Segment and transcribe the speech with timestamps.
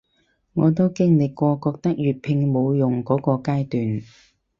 [0.53, 4.01] 我都經歷過覺得粵拼冇用箇個階段